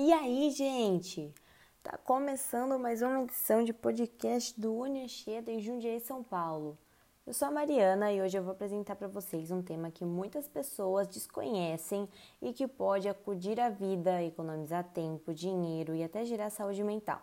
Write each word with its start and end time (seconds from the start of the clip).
E 0.00 0.12
aí, 0.12 0.48
gente? 0.52 1.34
Tá 1.82 1.98
começando 1.98 2.78
mais 2.78 3.02
uma 3.02 3.24
edição 3.24 3.64
de 3.64 3.72
podcast 3.72 4.54
do 4.58 4.72
Unianchieta 4.72 5.50
em 5.50 5.58
Jundiaí, 5.58 5.98
São 5.98 6.22
Paulo. 6.22 6.78
Eu 7.26 7.32
sou 7.32 7.48
a 7.48 7.50
Mariana 7.50 8.12
e 8.12 8.22
hoje 8.22 8.38
eu 8.38 8.44
vou 8.44 8.52
apresentar 8.52 8.94
para 8.94 9.08
vocês 9.08 9.50
um 9.50 9.60
tema 9.60 9.90
que 9.90 10.04
muitas 10.04 10.46
pessoas 10.46 11.08
desconhecem 11.08 12.08
e 12.40 12.52
que 12.52 12.68
pode 12.68 13.08
acudir 13.08 13.58
à 13.58 13.70
vida, 13.70 14.22
economizar 14.22 14.84
tempo, 14.84 15.34
dinheiro 15.34 15.96
e 15.96 16.04
até 16.04 16.24
gerar 16.24 16.50
saúde 16.50 16.84
mental. 16.84 17.20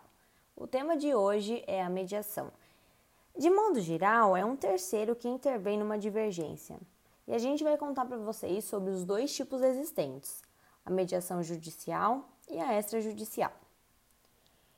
O 0.54 0.66
tema 0.66 0.98
de 0.98 1.14
hoje 1.14 1.64
é 1.66 1.82
a 1.82 1.88
mediação. 1.88 2.52
De 3.38 3.48
modo 3.48 3.80
geral, 3.80 4.36
é 4.36 4.44
um 4.44 4.54
terceiro 4.54 5.16
que 5.16 5.26
intervém 5.26 5.78
numa 5.78 5.96
divergência. 5.96 6.78
E 7.26 7.32
a 7.32 7.38
gente 7.38 7.64
vai 7.64 7.78
contar 7.78 8.04
para 8.04 8.18
vocês 8.18 8.66
sobre 8.66 8.90
os 8.90 9.02
dois 9.02 9.34
tipos 9.34 9.62
existentes: 9.62 10.42
a 10.86 10.90
mediação 10.90 11.42
judicial 11.42 12.24
e 12.48 12.60
a 12.60 12.78
extrajudicial. 12.78 13.52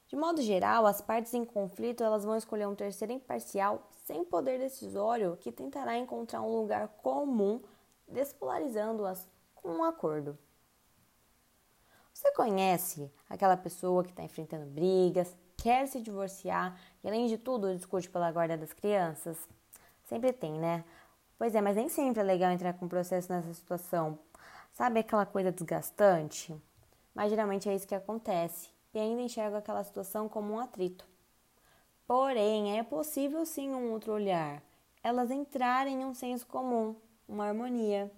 De 0.08 0.16
modo 0.16 0.40
geral, 0.40 0.86
as 0.86 1.02
partes 1.02 1.34
em 1.34 1.44
conflito 1.44 2.02
elas 2.02 2.24
vão 2.24 2.34
escolher 2.34 2.66
um 2.66 2.74
terceiro 2.74 3.12
imparcial 3.12 3.86
sem 4.06 4.24
poder 4.24 4.58
decisório 4.58 5.36
que 5.36 5.52
tentará 5.52 5.98
encontrar 5.98 6.40
um 6.40 6.60
lugar 6.60 6.88
comum, 7.02 7.60
despolarizando-as 8.08 9.28
com 9.54 9.68
um 9.68 9.84
acordo. 9.84 10.36
Você 12.14 12.32
conhece 12.32 13.12
aquela 13.28 13.56
pessoa 13.56 14.02
que 14.02 14.10
está 14.10 14.22
enfrentando 14.22 14.64
brigas, 14.64 15.36
quer 15.58 15.86
se 15.86 16.00
divorciar 16.00 16.80
e, 17.04 17.08
além 17.08 17.26
de 17.26 17.36
tudo, 17.36 17.76
discute 17.76 18.08
pela 18.08 18.32
guarda 18.32 18.56
das 18.56 18.72
crianças? 18.72 19.36
Sempre 20.06 20.32
tem, 20.32 20.54
né? 20.58 20.84
Pois 21.36 21.54
é, 21.54 21.60
mas 21.60 21.76
nem 21.76 21.88
sempre 21.90 22.20
é 22.20 22.24
legal 22.24 22.50
entrar 22.50 22.72
com 22.72 22.88
processo 22.88 23.30
nessa 23.30 23.52
situação. 23.52 24.18
Sabe 24.78 25.00
aquela 25.00 25.26
coisa 25.26 25.50
desgastante? 25.50 26.56
mas 27.12 27.30
geralmente 27.30 27.68
é 27.68 27.74
isso 27.74 27.88
que 27.88 27.96
acontece 27.96 28.68
e 28.94 28.98
ainda 29.00 29.20
enxergo 29.20 29.56
aquela 29.56 29.82
situação 29.82 30.28
como 30.28 30.52
um 30.52 30.60
atrito. 30.60 31.04
Porém, 32.06 32.78
é 32.78 32.84
possível 32.84 33.44
sim 33.44 33.74
um 33.74 33.90
outro 33.90 34.12
olhar, 34.12 34.62
elas 35.02 35.32
entrarem 35.32 36.02
em 36.02 36.04
um 36.04 36.14
senso 36.14 36.46
comum, 36.46 36.94
uma 37.28 37.46
harmonia. 37.48 38.08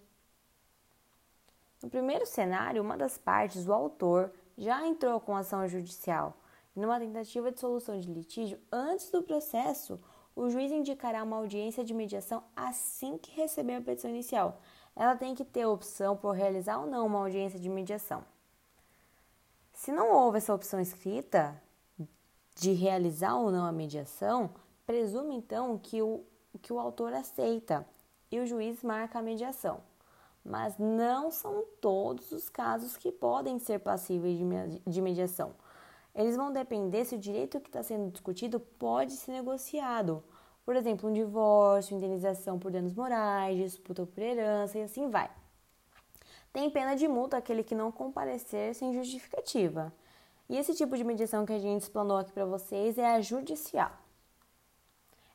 No 1.82 1.88
primeiro 1.88 2.26
cenário, 2.26 2.82
uma 2.82 2.94
das 2.94 3.16
partes, 3.16 3.66
o 3.66 3.72
autor, 3.72 4.30
já 4.58 4.86
entrou 4.86 5.18
com 5.18 5.34
ação 5.34 5.66
judicial. 5.66 6.36
Numa 6.76 7.00
tentativa 7.00 7.50
de 7.50 7.58
solução 7.58 7.98
de 7.98 8.12
litígio, 8.12 8.60
antes 8.70 9.10
do 9.10 9.22
processo, 9.22 9.98
o 10.36 10.50
juiz 10.50 10.70
indicará 10.70 11.24
uma 11.24 11.38
audiência 11.38 11.82
de 11.82 11.94
mediação 11.94 12.44
assim 12.54 13.16
que 13.16 13.30
receber 13.30 13.76
a 13.76 13.80
petição 13.80 14.10
inicial. 14.10 14.60
Ela 14.94 15.16
tem 15.16 15.34
que 15.34 15.44
ter 15.44 15.66
opção 15.66 16.16
por 16.16 16.32
realizar 16.32 16.78
ou 16.78 16.86
não 16.86 17.06
uma 17.06 17.20
audiência 17.20 17.58
de 17.58 17.68
mediação. 17.68 18.24
Se 19.72 19.90
não 19.90 20.12
houve 20.12 20.38
essa 20.38 20.54
opção 20.54 20.78
escrita 20.78 21.60
de 22.54 22.72
realizar 22.72 23.36
ou 23.36 23.50
não 23.50 23.64
a 23.64 23.72
mediação, 23.72 24.50
presume 24.86 25.34
então 25.34 25.78
que 25.78 26.02
o, 26.02 26.22
que 26.60 26.72
o 26.72 26.78
autor 26.78 27.14
aceita 27.14 27.86
e 28.30 28.38
o 28.38 28.46
juiz 28.46 28.82
marca 28.82 29.18
a 29.18 29.22
mediação. 29.22 29.80
Mas 30.44 30.76
não 30.78 31.30
são 31.30 31.64
todos 31.80 32.32
os 32.32 32.48
casos 32.48 32.96
que 32.96 33.10
podem 33.10 33.58
ser 33.58 33.78
passíveis 33.78 34.38
de 34.86 35.00
mediação. 35.00 35.54
Eles 36.14 36.36
vão 36.36 36.52
depender 36.52 37.04
se 37.04 37.14
o 37.14 37.18
direito 37.18 37.60
que 37.60 37.68
está 37.68 37.82
sendo 37.82 38.10
discutido 38.10 38.58
pode 38.58 39.12
ser 39.12 39.32
negociado. 39.32 40.22
Por 40.64 40.76
exemplo, 40.76 41.08
um 41.08 41.12
divórcio, 41.12 41.96
indenização 41.96 42.58
por 42.58 42.70
danos 42.70 42.94
morais, 42.94 43.56
disputa 43.56 44.06
por 44.06 44.22
herança 44.22 44.78
e 44.78 44.82
assim 44.82 45.08
vai. 45.10 45.30
Tem 46.52 46.68
pena 46.70 46.94
de 46.94 47.06
multa 47.06 47.36
aquele 47.36 47.62
que 47.62 47.74
não 47.74 47.92
comparecer 47.92 48.74
sem 48.74 48.92
justificativa. 48.92 49.92
E 50.48 50.56
esse 50.56 50.74
tipo 50.74 50.96
de 50.96 51.04
mediação 51.04 51.46
que 51.46 51.52
a 51.52 51.58
gente 51.58 51.82
explanou 51.82 52.16
aqui 52.16 52.32
para 52.32 52.44
vocês 52.44 52.98
é 52.98 53.14
a 53.14 53.20
judicial. 53.20 53.92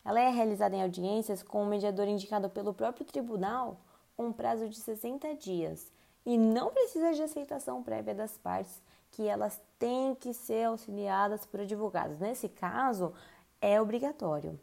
Ela 0.03 0.19
é 0.19 0.29
realizada 0.29 0.75
em 0.75 0.83
audiências 0.83 1.41
com 1.41 1.63
um 1.63 1.67
mediador 1.67 2.07
indicado 2.07 2.49
pelo 2.49 2.73
próprio 2.73 3.05
tribunal 3.05 3.79
com 4.15 4.27
um 4.27 4.33
prazo 4.33 4.69
de 4.69 4.77
60 4.77 5.35
dias 5.35 5.91
e 6.25 6.37
não 6.37 6.71
precisa 6.71 7.13
de 7.13 7.23
aceitação 7.23 7.81
prévia 7.81 8.13
das 8.13 8.37
partes, 8.37 8.81
que 9.11 9.27
elas 9.27 9.61
têm 9.79 10.13
que 10.15 10.33
ser 10.33 10.65
auxiliadas 10.65 11.45
por 11.45 11.61
advogados. 11.61 12.19
Nesse 12.19 12.49
caso, 12.49 13.13
é 13.61 13.79
obrigatório. 13.79 14.59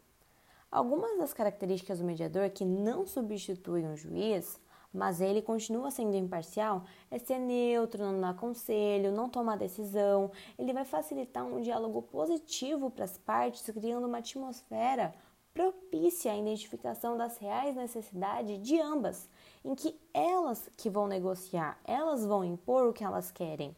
Algumas 0.73 1.19
das 1.19 1.31
características 1.31 1.99
do 1.99 2.03
mediador 2.03 2.49
que 2.49 2.65
não 2.65 3.05
substituem 3.05 3.91
o 3.91 3.95
juiz 3.95 4.59
mas 4.93 5.19
ele 5.19 5.41
continua 5.41 5.89
sendo 5.89 6.15
imparcial, 6.15 6.83
é 7.09 7.17
ser 7.17 7.39
neutro, 7.39 8.03
não 8.03 8.21
dar 8.21 8.35
conselho, 8.35 9.11
não 9.11 9.27
tomar 9.27 9.57
decisão. 9.57 10.31
Ele 10.57 10.71
vai 10.71 10.85
facilitar 10.85 11.43
um 11.43 11.61
diálogo 11.61 12.03
positivo 12.03 12.91
para 12.91 13.05
as 13.05 13.17
partes, 13.17 13.63
criando 13.73 14.05
uma 14.05 14.19
atmosfera 14.19 15.11
propícia 15.51 16.31
à 16.31 16.37
identificação 16.37 17.17
das 17.17 17.39
reais 17.39 17.75
necessidades 17.75 18.61
de 18.61 18.79
ambas, 18.79 19.27
em 19.65 19.73
que 19.73 19.99
elas 20.13 20.69
que 20.77 20.91
vão 20.91 21.07
negociar, 21.07 21.79
elas 21.85 22.23
vão 22.23 22.43
impor 22.43 22.87
o 22.87 22.93
que 22.93 23.03
elas 23.03 23.31
querem. 23.31 23.75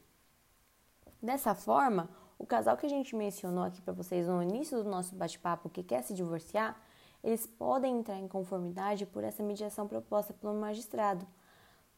Dessa 1.22 1.56
forma, 1.56 2.10
o 2.38 2.46
casal 2.46 2.76
que 2.76 2.86
a 2.86 2.90
gente 2.90 3.16
mencionou 3.16 3.64
aqui 3.64 3.82
para 3.82 3.94
vocês 3.94 4.28
no 4.28 4.44
início 4.44 4.84
do 4.84 4.90
nosso 4.90 5.16
bate-papo 5.16 5.70
que 5.70 5.84
quer 5.84 6.02
se 6.04 6.14
divorciar, 6.14 6.78
eles 7.26 7.48
podem 7.48 7.98
entrar 7.98 8.20
em 8.20 8.28
conformidade 8.28 9.04
por 9.04 9.24
essa 9.24 9.42
mediação 9.42 9.88
proposta 9.88 10.32
pelo 10.32 10.54
magistrado, 10.54 11.26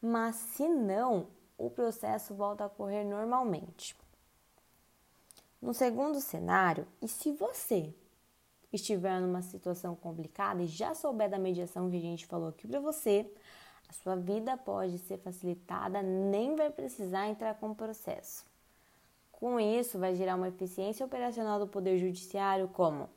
mas 0.00 0.36
se 0.36 0.66
não, 0.66 1.26
o 1.58 1.68
processo 1.68 2.34
volta 2.34 2.64
a 2.64 2.68
correr 2.68 3.04
normalmente. 3.04 3.94
No 5.60 5.74
segundo 5.74 6.18
cenário, 6.18 6.86
e 7.02 7.06
se 7.06 7.30
você 7.32 7.94
estiver 8.72 9.20
numa 9.20 9.42
situação 9.42 9.94
complicada 9.94 10.62
e 10.62 10.66
já 10.66 10.94
souber 10.94 11.28
da 11.28 11.38
mediação 11.38 11.90
que 11.90 11.98
a 11.98 12.00
gente 12.00 12.24
falou 12.24 12.48
aqui 12.48 12.66
para 12.66 12.80
você, 12.80 13.30
a 13.86 13.92
sua 13.92 14.16
vida 14.16 14.56
pode 14.56 14.96
ser 14.96 15.18
facilitada, 15.18 16.00
nem 16.00 16.56
vai 16.56 16.70
precisar 16.70 17.28
entrar 17.28 17.54
com 17.56 17.70
o 17.70 17.74
processo. 17.74 18.46
Com 19.30 19.60
isso, 19.60 19.98
vai 19.98 20.14
gerar 20.14 20.36
uma 20.36 20.48
eficiência 20.48 21.04
operacional 21.04 21.58
do 21.58 21.66
Poder 21.66 21.98
Judiciário, 21.98 22.68
como 22.68 23.10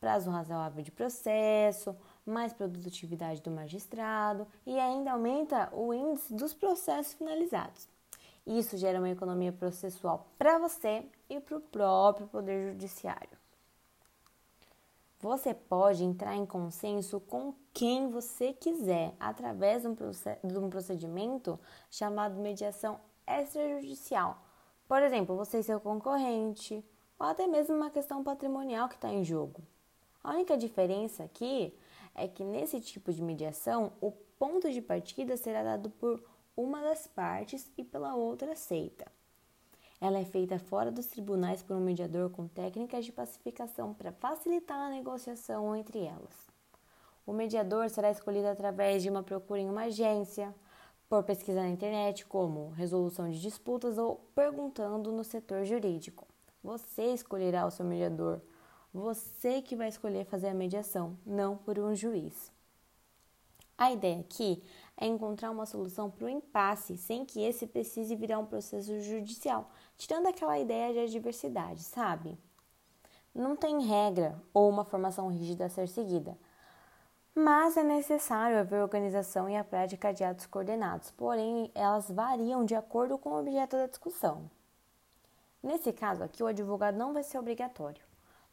prazo 0.00 0.30
razoável 0.30 0.82
de 0.82 0.90
processo, 0.90 1.96
mais 2.24 2.52
produtividade 2.52 3.42
do 3.42 3.50
magistrado 3.50 4.46
e 4.66 4.78
ainda 4.78 5.12
aumenta 5.12 5.68
o 5.72 5.92
índice 5.92 6.34
dos 6.34 6.54
processos 6.54 7.14
finalizados. 7.14 7.88
Isso 8.46 8.76
gera 8.76 8.98
uma 8.98 9.10
economia 9.10 9.52
processual 9.52 10.26
para 10.38 10.58
você 10.58 11.04
e 11.28 11.38
para 11.40 11.58
o 11.58 11.60
próprio 11.60 12.26
Poder 12.28 12.72
Judiciário. 12.72 13.36
Você 15.20 15.52
pode 15.52 16.04
entrar 16.04 16.36
em 16.36 16.46
consenso 16.46 17.18
com 17.18 17.52
quem 17.74 18.08
você 18.08 18.52
quiser 18.52 19.14
através 19.18 19.82
de 19.82 20.58
um 20.58 20.70
procedimento 20.70 21.58
chamado 21.90 22.40
mediação 22.40 23.00
extrajudicial. 23.26 24.40
Por 24.86 25.02
exemplo, 25.02 25.36
você 25.36 25.58
e 25.58 25.62
seu 25.62 25.80
concorrente, 25.80 26.82
ou 27.18 27.26
até 27.26 27.46
mesmo 27.48 27.74
uma 27.74 27.90
questão 27.90 28.22
patrimonial 28.22 28.88
que 28.88 28.94
está 28.94 29.12
em 29.12 29.24
jogo. 29.24 29.60
A 30.28 30.32
única 30.32 30.58
diferença 30.58 31.24
aqui 31.24 31.72
é 32.14 32.28
que 32.28 32.44
nesse 32.44 32.78
tipo 32.82 33.10
de 33.10 33.22
mediação, 33.22 33.94
o 33.98 34.12
ponto 34.38 34.70
de 34.70 34.82
partida 34.82 35.38
será 35.38 35.62
dado 35.62 35.88
por 35.88 36.22
uma 36.54 36.82
das 36.82 37.06
partes 37.06 37.66
e 37.78 37.82
pela 37.82 38.14
outra 38.14 38.52
aceita. 38.52 39.10
Ela 39.98 40.18
é 40.18 40.26
feita 40.26 40.58
fora 40.58 40.90
dos 40.90 41.06
tribunais 41.06 41.62
por 41.62 41.74
um 41.74 41.80
mediador 41.80 42.28
com 42.28 42.46
técnicas 42.46 43.06
de 43.06 43.10
pacificação 43.10 43.94
para 43.94 44.12
facilitar 44.12 44.76
a 44.76 44.90
negociação 44.90 45.74
entre 45.74 46.00
elas. 46.00 46.50
O 47.26 47.32
mediador 47.32 47.88
será 47.88 48.10
escolhido 48.10 48.48
através 48.48 49.02
de 49.02 49.08
uma 49.08 49.22
procura 49.22 49.60
em 49.60 49.70
uma 49.70 49.84
agência, 49.84 50.54
por 51.08 51.24
pesquisa 51.24 51.62
na 51.62 51.70
internet, 51.70 52.26
como 52.26 52.68
resolução 52.72 53.30
de 53.30 53.40
disputas 53.40 53.96
ou 53.96 54.16
perguntando 54.34 55.10
no 55.10 55.24
setor 55.24 55.64
jurídico. 55.64 56.28
Você 56.62 57.14
escolherá 57.14 57.64
o 57.64 57.70
seu 57.70 57.86
mediador 57.86 58.42
você 58.98 59.62
que 59.62 59.76
vai 59.76 59.88
escolher 59.88 60.24
fazer 60.24 60.48
a 60.48 60.54
mediação, 60.54 61.16
não 61.24 61.56
por 61.56 61.78
um 61.78 61.94
juiz. 61.94 62.52
A 63.76 63.92
ideia 63.92 64.20
aqui 64.20 64.62
é 64.96 65.06
encontrar 65.06 65.52
uma 65.52 65.64
solução 65.64 66.10
para 66.10 66.24
o 66.24 66.28
impasse 66.28 66.96
sem 66.96 67.24
que 67.24 67.40
esse 67.40 67.64
precise 67.64 68.16
virar 68.16 68.40
um 68.40 68.46
processo 68.46 69.00
judicial, 69.00 69.70
tirando 69.96 70.26
aquela 70.26 70.58
ideia 70.58 70.92
de 70.92 70.98
adversidade, 70.98 71.84
sabe? 71.84 72.36
Não 73.32 73.54
tem 73.54 73.86
regra 73.86 74.36
ou 74.52 74.68
uma 74.68 74.84
formação 74.84 75.28
rígida 75.28 75.66
a 75.66 75.68
ser 75.68 75.86
seguida, 75.86 76.36
mas 77.32 77.76
é 77.76 77.84
necessário 77.84 78.58
haver 78.58 78.82
organização 78.82 79.48
e 79.48 79.56
a 79.56 79.62
prática 79.62 80.12
de 80.12 80.24
atos 80.24 80.46
coordenados, 80.46 81.12
porém 81.12 81.70
elas 81.72 82.10
variam 82.10 82.64
de 82.64 82.74
acordo 82.74 83.16
com 83.16 83.30
o 83.30 83.38
objeto 83.38 83.76
da 83.76 83.86
discussão. 83.86 84.50
Nesse 85.62 85.92
caso 85.92 86.24
aqui, 86.24 86.42
o 86.42 86.48
advogado 86.48 86.96
não 86.96 87.12
vai 87.12 87.22
ser 87.22 87.38
obrigatório 87.38 88.07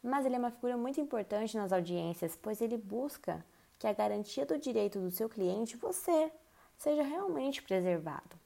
mas 0.06 0.24
ele 0.24 0.36
é 0.36 0.38
uma 0.38 0.50
figura 0.50 0.76
muito 0.76 1.00
importante 1.00 1.56
nas 1.56 1.72
audiências, 1.72 2.38
pois 2.40 2.60
ele 2.60 2.76
busca 2.76 3.44
que 3.78 3.86
a 3.86 3.92
garantia 3.92 4.46
do 4.46 4.58
direito 4.58 4.98
do 4.98 5.10
seu 5.10 5.28
cliente, 5.28 5.76
você, 5.76 6.30
seja 6.76 7.02
realmente 7.02 7.62
preservado. 7.62 8.36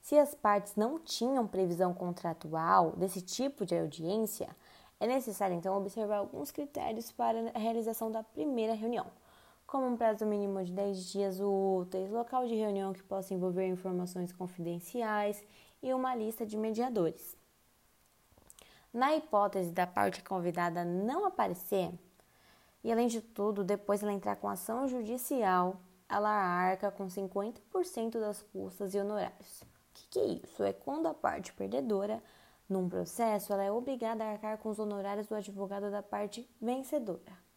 Se 0.00 0.18
as 0.18 0.34
partes 0.34 0.74
não 0.76 0.98
tinham 0.98 1.46
previsão 1.46 1.92
contratual 1.92 2.92
desse 2.92 3.20
tipo 3.20 3.66
de 3.66 3.76
audiência, 3.78 4.48
é 5.00 5.06
necessário 5.06 5.54
então 5.54 5.76
observar 5.76 6.18
alguns 6.18 6.50
critérios 6.50 7.12
para 7.12 7.50
a 7.54 7.58
realização 7.58 8.10
da 8.10 8.22
primeira 8.22 8.74
reunião, 8.74 9.06
como 9.66 9.86
um 9.86 9.96
prazo 9.96 10.24
mínimo 10.24 10.64
de 10.64 10.72
10 10.72 11.04
dias 11.12 11.38
úteis, 11.40 12.10
local 12.10 12.46
de 12.46 12.54
reunião 12.54 12.92
que 12.92 13.02
possa 13.02 13.34
envolver 13.34 13.66
informações 13.66 14.32
confidenciais 14.32 15.44
e 15.82 15.92
uma 15.92 16.14
lista 16.14 16.46
de 16.46 16.56
mediadores. 16.56 17.37
Na 18.92 19.14
hipótese 19.14 19.70
da 19.70 19.86
parte 19.86 20.22
convidada 20.22 20.84
não 20.84 21.26
aparecer, 21.26 21.92
e 22.82 22.90
além 22.90 23.06
de 23.08 23.20
tudo, 23.20 23.62
depois 23.64 24.02
ela 24.02 24.12
entrar 24.12 24.36
com 24.36 24.48
ação 24.48 24.88
judicial, 24.88 25.76
ela 26.08 26.30
arca 26.30 26.90
com 26.90 27.06
50% 27.06 28.18
das 28.18 28.42
custas 28.42 28.94
e 28.94 28.98
honorários. 28.98 29.62
O 29.62 29.66
que, 29.92 30.08
que 30.08 30.18
é 30.18 30.26
isso? 30.26 30.62
É 30.62 30.72
quando 30.72 31.06
a 31.06 31.14
parte 31.14 31.52
perdedora 31.52 32.22
num 32.68 32.88
processo, 32.88 33.52
ela 33.52 33.64
é 33.64 33.70
obrigada 33.72 34.24
a 34.24 34.32
arcar 34.32 34.58
com 34.58 34.68
os 34.68 34.78
honorários 34.78 35.26
do 35.26 35.34
advogado 35.34 35.90
da 35.90 36.02
parte 36.02 36.48
vencedora. 36.60 37.48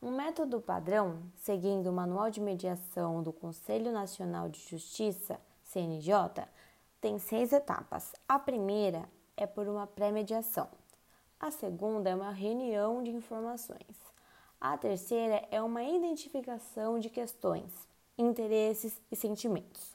Um 0.00 0.10
método 0.10 0.60
padrão, 0.60 1.22
seguindo 1.36 1.88
o 1.88 1.92
Manual 1.92 2.30
de 2.30 2.40
Mediação 2.40 3.22
do 3.22 3.32
Conselho 3.32 3.90
Nacional 3.90 4.48
de 4.48 4.60
Justiça, 4.60 5.40
CNJ, 5.64 6.46
tem 7.00 7.18
seis 7.18 7.52
etapas. 7.52 8.14
A 8.28 8.38
primeira 8.38 9.08
é 9.36 9.46
por 9.46 9.68
uma 9.68 9.86
pré-mediação. 9.86 10.68
A 11.38 11.50
segunda 11.50 12.08
é 12.08 12.14
uma 12.14 12.30
reunião 12.30 13.02
de 13.02 13.10
informações. 13.10 13.96
A 14.60 14.76
terceira 14.78 15.46
é 15.50 15.60
uma 15.60 15.82
identificação 15.82 16.98
de 16.98 17.10
questões, 17.10 17.86
interesses 18.16 19.00
e 19.10 19.16
sentimentos. 19.16 19.94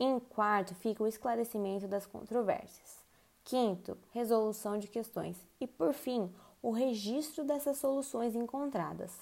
Em 0.00 0.18
quarto, 0.18 0.74
fica 0.74 1.02
o 1.02 1.06
esclarecimento 1.06 1.86
das 1.86 2.06
controvérsias. 2.06 3.04
Quinto, 3.44 3.98
resolução 4.10 4.78
de 4.78 4.88
questões. 4.88 5.36
E, 5.60 5.66
por 5.66 5.92
fim, 5.92 6.34
o 6.62 6.70
registro 6.70 7.44
dessas 7.44 7.76
soluções 7.76 8.34
encontradas. 8.34 9.12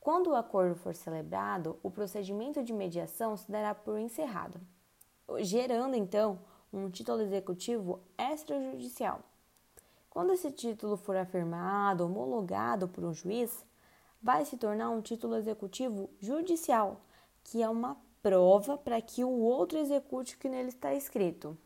Quando 0.00 0.28
o 0.28 0.36
acordo 0.36 0.76
for 0.76 0.94
celebrado, 0.94 1.78
o 1.82 1.90
procedimento 1.90 2.62
de 2.62 2.72
mediação 2.72 3.36
se 3.36 3.50
dará 3.50 3.74
por 3.74 3.98
encerrado, 3.98 4.60
gerando 5.40 5.96
então 5.96 6.38
um 6.72 6.90
título 6.90 7.22
executivo 7.22 8.00
extrajudicial. 8.18 9.20
Quando 10.10 10.32
esse 10.32 10.50
título 10.50 10.96
for 10.96 11.16
afirmado, 11.16 12.04
homologado 12.04 12.88
por 12.88 13.04
um 13.04 13.14
juiz, 13.14 13.64
vai 14.22 14.44
se 14.44 14.56
tornar 14.56 14.90
um 14.90 15.00
título 15.00 15.36
executivo 15.36 16.10
judicial, 16.20 17.00
que 17.44 17.62
é 17.62 17.68
uma 17.68 17.96
prova 18.22 18.76
para 18.76 19.00
que 19.00 19.24
o 19.24 19.30
outro 19.30 19.78
execute 19.78 20.34
o 20.34 20.38
que 20.38 20.48
nele 20.48 20.68
está 20.68 20.94
escrito. 20.94 21.56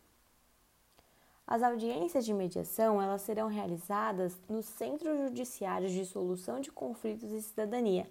As 1.46 1.62
audiências 1.62 2.24
de 2.24 2.32
mediação 2.32 3.02
elas 3.02 3.22
serão 3.22 3.48
realizadas 3.48 4.40
nos 4.48 4.64
Centros 4.66 5.18
Judiciários 5.18 5.92
de 5.92 6.06
Solução 6.06 6.60
de 6.60 6.70
Conflitos 6.70 7.30
e 7.32 7.42
Cidadania, 7.42 8.08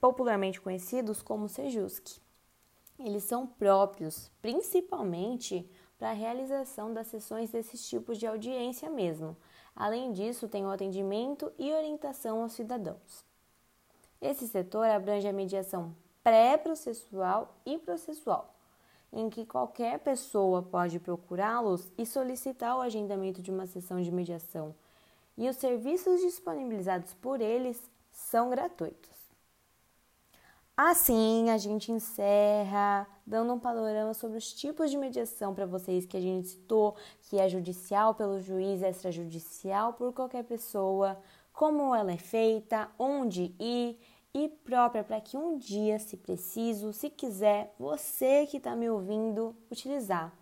popularmente 0.00 0.60
conhecidos 0.60 1.22
como 1.22 1.48
SEJUSC. 1.48 2.20
Eles 2.98 3.24
são 3.24 3.46
próprios 3.46 4.30
principalmente 4.40 5.68
para 5.98 6.10
a 6.10 6.14
realização 6.14 6.92
das 6.92 7.06
sessões 7.06 7.50
desses 7.50 7.86
tipos 7.88 8.18
de 8.18 8.26
audiência 8.26 8.90
mesmo. 8.90 9.36
Além 9.74 10.12
disso, 10.12 10.48
tem 10.48 10.64
o 10.64 10.70
atendimento 10.70 11.52
e 11.58 11.72
orientação 11.72 12.42
aos 12.42 12.52
cidadãos. 12.52 13.24
Esse 14.20 14.48
setor 14.48 14.86
abrange 14.86 15.28
a 15.28 15.32
mediação 15.32 15.94
pré-processual 16.22 17.54
e 17.66 17.78
processual, 17.78 18.54
em 19.12 19.28
que 19.28 19.44
qualquer 19.44 19.98
pessoa 19.98 20.62
pode 20.62 20.98
procurá-los 20.98 21.92
e 21.98 22.06
solicitar 22.06 22.76
o 22.76 22.80
agendamento 22.80 23.42
de 23.42 23.50
uma 23.50 23.66
sessão 23.66 24.00
de 24.00 24.10
mediação, 24.10 24.74
e 25.36 25.48
os 25.48 25.56
serviços 25.56 26.20
disponibilizados 26.20 27.12
por 27.14 27.40
eles 27.40 27.82
são 28.10 28.48
gratuitos. 28.48 29.10
Assim, 30.76 31.50
a 31.50 31.58
gente 31.58 31.92
encerra 31.92 33.06
dando 33.26 33.54
um 33.54 33.58
panorama 33.58 34.12
sobre 34.14 34.38
os 34.38 34.52
tipos 34.52 34.90
de 34.90 34.96
mediação 34.96 35.54
para 35.54 35.66
vocês 35.66 36.04
que 36.04 36.16
a 36.16 36.20
gente 36.20 36.48
citou, 36.48 36.96
que 37.22 37.38
é 37.38 37.48
judicial 37.48 38.14
pelo 38.14 38.40
juiz, 38.40 38.82
extrajudicial 38.82 39.94
por 39.94 40.12
qualquer 40.12 40.44
pessoa, 40.44 41.18
como 41.52 41.94
ela 41.94 42.12
é 42.12 42.18
feita, 42.18 42.90
onde 42.98 43.54
ir 43.58 43.98
e 44.34 44.48
própria 44.48 45.04
para 45.04 45.20
que 45.20 45.36
um 45.36 45.56
dia, 45.56 45.98
se 45.98 46.16
preciso, 46.16 46.92
se 46.92 47.08
quiser, 47.08 47.72
você 47.78 48.46
que 48.46 48.56
está 48.56 48.74
me 48.74 48.90
ouvindo, 48.90 49.56
utilizar. 49.70 50.32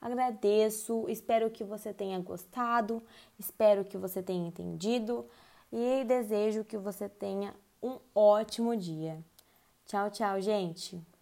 Agradeço, 0.00 1.04
espero 1.08 1.50
que 1.50 1.64
você 1.64 1.92
tenha 1.92 2.18
gostado, 2.18 3.02
espero 3.38 3.84
que 3.84 3.98
você 3.98 4.22
tenha 4.22 4.48
entendido 4.48 5.26
e 5.72 6.04
desejo 6.04 6.64
que 6.64 6.78
você 6.78 7.08
tenha 7.08 7.54
um 7.82 7.98
ótimo 8.14 8.76
dia. 8.76 9.22
Tchau, 9.84 10.10
tchau, 10.10 10.40
gente! 10.40 11.15